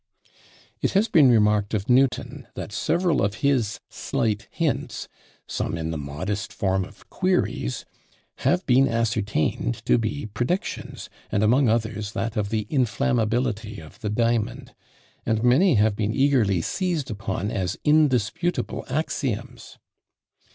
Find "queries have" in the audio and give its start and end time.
7.11-8.65